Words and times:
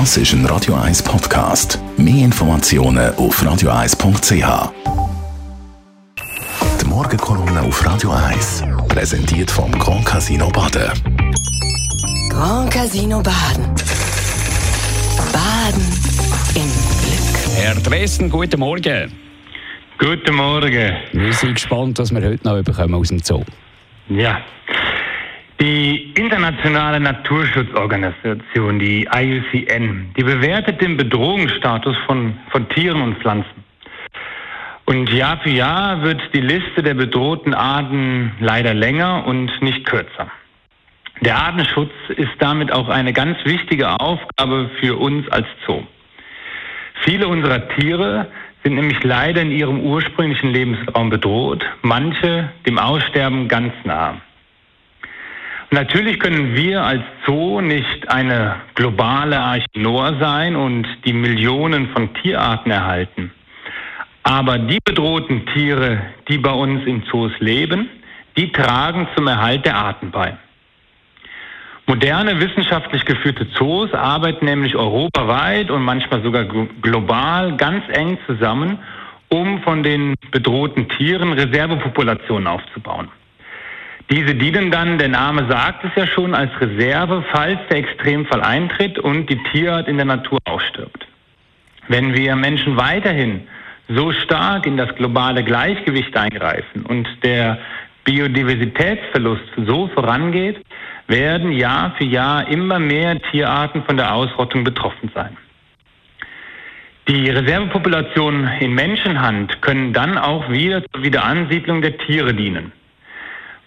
Das 0.00 0.16
ist 0.16 0.32
ein 0.32 0.44
Radio 0.46 0.74
1 0.74 1.04
Podcast. 1.04 1.78
Mehr 1.96 2.24
Informationen 2.24 3.14
auf 3.14 3.40
radio1.ch. 3.40 4.72
Die 6.80 6.84
Morgenkolumne 6.84 7.62
auf 7.62 7.86
Radio 7.86 8.10
1 8.10 8.64
präsentiert 8.88 9.52
vom 9.52 9.70
Grand 9.78 10.04
Casino 10.04 10.48
Baden. 10.48 10.90
Grand 12.28 12.72
Casino 12.72 13.22
Baden. 13.22 13.72
Baden 15.32 15.86
im 16.56 16.72
Glück. 16.98 17.54
Herr 17.54 17.76
Dresden, 17.76 18.28
guten 18.28 18.58
Morgen. 18.58 19.12
Guten 20.00 20.34
Morgen. 20.34 20.92
Wir 21.12 21.32
sind 21.34 21.54
gespannt, 21.54 22.00
was 22.00 22.12
wir 22.12 22.20
heute 22.20 22.44
noch 22.44 22.60
bekommen 22.64 22.96
aus 22.96 23.10
dem 23.10 23.20
Zoo. 23.20 23.44
Ja. 24.08 24.40
Die 25.64 26.12
internationale 26.18 27.00
Naturschutzorganisation, 27.00 28.78
die 28.78 29.08
IUCN, 29.10 30.12
die 30.14 30.22
bewertet 30.22 30.82
den 30.82 30.98
Bedrohungsstatus 30.98 31.96
von, 32.04 32.36
von 32.50 32.68
Tieren 32.68 33.00
und 33.00 33.16
Pflanzen. 33.16 33.64
Und 34.84 35.10
Jahr 35.10 35.38
für 35.38 35.48
Jahr 35.48 36.02
wird 36.02 36.20
die 36.34 36.42
Liste 36.42 36.82
der 36.82 36.92
bedrohten 36.92 37.54
Arten 37.54 38.32
leider 38.40 38.74
länger 38.74 39.26
und 39.26 39.50
nicht 39.62 39.86
kürzer. 39.86 40.30
Der 41.22 41.36
Artenschutz 41.36 41.92
ist 42.08 42.34
damit 42.40 42.70
auch 42.70 42.90
eine 42.90 43.14
ganz 43.14 43.38
wichtige 43.46 43.98
Aufgabe 43.98 44.68
für 44.80 44.96
uns 44.96 45.26
als 45.30 45.46
Zoo. 45.66 45.82
Viele 47.04 47.26
unserer 47.26 47.70
Tiere 47.70 48.26
sind 48.62 48.74
nämlich 48.74 49.02
leider 49.02 49.40
in 49.40 49.50
ihrem 49.50 49.80
ursprünglichen 49.80 50.50
Lebensraum 50.50 51.08
bedroht, 51.08 51.64
manche 51.80 52.50
dem 52.66 52.78
Aussterben 52.78 53.48
ganz 53.48 53.72
nah. 53.84 54.20
Natürlich 55.74 56.20
können 56.20 56.54
wir 56.54 56.84
als 56.84 57.02
Zoo 57.26 57.60
nicht 57.60 58.08
eine 58.08 58.60
globale 58.76 59.40
Arche 59.40 59.66
Noah 59.74 60.16
sein 60.20 60.54
und 60.54 60.86
die 61.04 61.12
Millionen 61.12 61.88
von 61.88 62.14
Tierarten 62.14 62.70
erhalten. 62.70 63.32
Aber 64.22 64.56
die 64.56 64.78
bedrohten 64.84 65.44
Tiere, 65.46 65.98
die 66.28 66.38
bei 66.38 66.52
uns 66.52 66.86
in 66.86 67.02
Zoos 67.10 67.32
leben, 67.40 67.88
die 68.36 68.52
tragen 68.52 69.08
zum 69.16 69.26
Erhalt 69.26 69.66
der 69.66 69.74
Arten 69.74 70.12
bei. 70.12 70.36
Moderne 71.88 72.38
wissenschaftlich 72.38 73.04
geführte 73.04 73.50
Zoos 73.50 73.92
arbeiten 73.92 74.44
nämlich 74.44 74.76
europaweit 74.76 75.72
und 75.72 75.82
manchmal 75.82 76.22
sogar 76.22 76.44
global 76.82 77.56
ganz 77.56 77.82
eng 77.88 78.16
zusammen, 78.28 78.78
um 79.28 79.60
von 79.62 79.82
den 79.82 80.14
bedrohten 80.30 80.88
Tieren 80.90 81.32
Reservepopulationen 81.32 82.46
aufzubauen. 82.46 83.08
Diese 84.10 84.34
dienen 84.34 84.70
dann, 84.70 84.98
der 84.98 85.08
Name 85.08 85.46
sagt 85.48 85.84
es 85.84 85.90
ja 85.96 86.06
schon, 86.06 86.34
als 86.34 86.50
Reserve, 86.60 87.24
falls 87.32 87.58
der 87.70 87.78
Extremfall 87.78 88.42
eintritt 88.42 88.98
und 88.98 89.30
die 89.30 89.42
Tierart 89.50 89.88
in 89.88 89.96
der 89.96 90.06
Natur 90.06 90.38
ausstirbt. 90.44 91.06
Wenn 91.88 92.14
wir 92.14 92.36
Menschen 92.36 92.76
weiterhin 92.76 93.46
so 93.88 94.12
stark 94.12 94.66
in 94.66 94.76
das 94.76 94.94
globale 94.94 95.42
Gleichgewicht 95.42 96.16
eingreifen 96.16 96.84
und 96.86 97.06
der 97.22 97.58
Biodiversitätsverlust 98.04 99.44
so 99.66 99.88
vorangeht, 99.88 100.60
werden 101.06 101.52
Jahr 101.52 101.94
für 101.96 102.04
Jahr 102.04 102.48
immer 102.48 102.78
mehr 102.78 103.18
Tierarten 103.30 103.82
von 103.84 103.96
der 103.96 104.14
Ausrottung 104.14 104.64
betroffen 104.64 105.10
sein. 105.14 105.36
Die 107.08 107.28
Reservepopulationen 107.28 108.48
in 108.60 108.74
Menschenhand 108.74 109.60
können 109.60 109.92
dann 109.92 110.16
auch 110.16 110.50
wieder 110.50 110.82
zur 110.90 111.02
Wiederansiedlung 111.02 111.82
der 111.82 111.98
Tiere 111.98 112.32
dienen. 112.32 112.72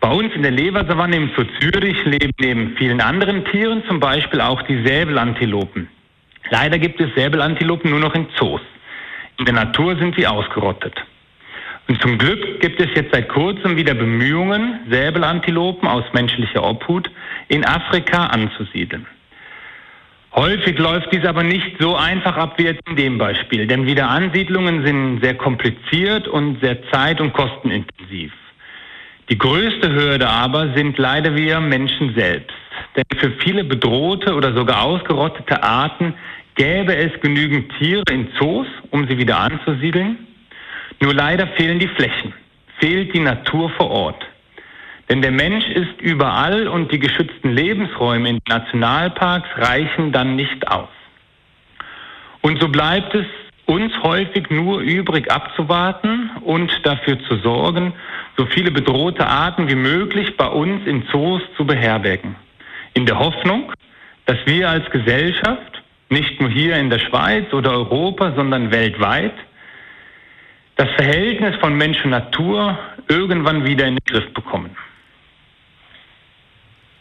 Bei 0.00 0.10
uns 0.10 0.32
in 0.34 0.42
der 0.42 0.50
Leversavanne 0.50 1.16
im 1.16 1.30
Zoo 1.36 1.44
Zürich 1.60 2.04
leben 2.04 2.32
neben 2.38 2.76
vielen 2.76 3.00
anderen 3.00 3.44
Tieren 3.46 3.82
zum 3.88 3.98
Beispiel 3.98 4.40
auch 4.40 4.62
die 4.62 4.82
Säbelantilopen. 4.84 5.88
Leider 6.50 6.78
gibt 6.78 7.00
es 7.00 7.14
Säbelantilopen 7.14 7.90
nur 7.90 8.00
noch 8.00 8.14
in 8.14 8.26
Zoos. 8.36 8.60
In 9.38 9.46
der 9.46 9.54
Natur 9.54 9.96
sind 9.96 10.14
sie 10.16 10.26
ausgerottet. 10.26 10.94
Und 11.88 12.00
zum 12.02 12.18
Glück 12.18 12.60
gibt 12.60 12.80
es 12.80 12.88
jetzt 12.94 13.12
seit 13.12 13.28
kurzem 13.28 13.76
wieder 13.76 13.94
Bemühungen, 13.94 14.80
Säbelantilopen 14.90 15.88
aus 15.88 16.04
menschlicher 16.12 16.64
Obhut 16.64 17.10
in 17.48 17.64
Afrika 17.64 18.26
anzusiedeln. 18.26 19.06
Häufig 20.34 20.78
läuft 20.78 21.12
dies 21.12 21.24
aber 21.24 21.42
nicht 21.42 21.76
so 21.78 21.96
einfach 21.96 22.36
ab 22.36 22.58
wie 22.58 22.64
jetzt 22.64 22.86
in 22.88 22.96
dem 22.96 23.18
Beispiel, 23.18 23.66
denn 23.66 23.86
Wiederansiedlungen 23.86 24.84
sind 24.84 25.20
sehr 25.22 25.34
kompliziert 25.34 26.28
und 26.28 26.60
sehr 26.60 26.82
zeit- 26.90 27.20
und 27.20 27.32
kostenintensiv. 27.32 28.32
Die 29.28 29.38
größte 29.38 29.92
Hürde 29.92 30.28
aber 30.28 30.72
sind 30.74 30.98
leider 30.98 31.34
wir 31.34 31.58
Menschen 31.60 32.14
selbst. 32.14 32.54
Denn 32.94 33.04
für 33.18 33.32
viele 33.42 33.64
bedrohte 33.64 34.34
oder 34.34 34.54
sogar 34.54 34.82
ausgerottete 34.82 35.62
Arten 35.62 36.14
gäbe 36.54 36.94
es 36.94 37.12
genügend 37.20 37.72
Tiere 37.78 38.04
in 38.10 38.28
Zoos, 38.38 38.68
um 38.90 39.06
sie 39.08 39.18
wieder 39.18 39.38
anzusiedeln. 39.38 40.18
Nur 41.00 41.12
leider 41.12 41.46
fehlen 41.48 41.78
die 41.78 41.88
Flächen, 41.88 42.32
fehlt 42.78 43.14
die 43.14 43.20
Natur 43.20 43.70
vor 43.70 43.90
Ort. 43.90 44.24
Denn 45.08 45.22
der 45.22 45.32
Mensch 45.32 45.66
ist 45.68 46.00
überall 46.00 46.68
und 46.68 46.90
die 46.90 46.98
geschützten 46.98 47.50
Lebensräume 47.50 48.28
in 48.28 48.38
Nationalparks 48.48 49.48
reichen 49.56 50.12
dann 50.12 50.36
nicht 50.36 50.66
aus. 50.68 50.88
Und 52.42 52.60
so 52.60 52.68
bleibt 52.68 53.14
es 53.14 53.26
uns 53.66 53.92
häufig 54.02 54.48
nur 54.50 54.80
übrig 54.80 55.30
abzuwarten 55.30 56.30
und 56.42 56.70
dafür 56.84 57.18
zu 57.24 57.36
sorgen, 57.38 57.92
so 58.36 58.46
viele 58.46 58.70
bedrohte 58.70 59.26
Arten 59.26 59.68
wie 59.68 59.74
möglich 59.74 60.36
bei 60.36 60.46
uns 60.46 60.86
in 60.86 61.04
Zoos 61.10 61.42
zu 61.56 61.66
beherbergen. 61.66 62.36
In 62.94 63.06
der 63.06 63.18
Hoffnung, 63.18 63.72
dass 64.26 64.38
wir 64.46 64.70
als 64.70 64.88
Gesellschaft, 64.90 65.82
nicht 66.08 66.40
nur 66.40 66.48
hier 66.48 66.76
in 66.76 66.90
der 66.90 67.00
Schweiz 67.00 67.52
oder 67.52 67.72
Europa, 67.72 68.32
sondern 68.36 68.70
weltweit, 68.70 69.34
das 70.76 70.88
Verhältnis 70.90 71.56
von 71.56 71.76
Mensch 71.76 72.04
und 72.04 72.10
Natur 72.10 72.78
irgendwann 73.08 73.64
wieder 73.64 73.86
in 73.86 73.96
den 73.96 74.04
Griff 74.06 74.32
bekommen. 74.32 74.76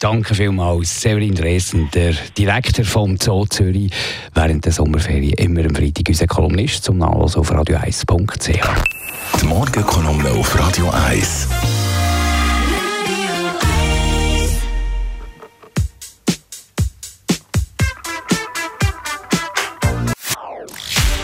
Danke 0.00 0.32
vielmals, 0.36 1.00
Severin 1.00 1.34
Dresen, 1.34 1.90
der 1.92 2.14
Direktor 2.36 2.84
vom 2.84 3.16
Zoo 3.16 3.46
Zürich, 3.46 3.90
während 4.32 4.64
der 4.64 4.70
Sommerferien 4.70 5.32
immer 5.32 5.64
am 5.64 5.74
Freitag 5.74 6.08
unser 6.08 6.28
Kolumnist 6.28 6.84
zum 6.84 6.98
Nachlesen 6.98 7.40
auf 7.40 7.50
radio1.ch. 7.50 9.40
Die 9.40 9.46
Morgenkolumne 9.46 10.30
auf 10.30 10.56
Radio 10.56 10.88
1. 10.90 11.48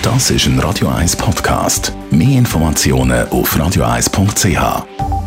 Das 0.03 0.31
ist 0.31 0.47
ein 0.47 0.59
Radio 0.59 0.89
1 0.89 1.15
Podcast. 1.15 1.93
Mehr 2.11 2.39
Informationen 2.39 3.29
auf 3.29 3.57
radio1.ch. 3.57 5.24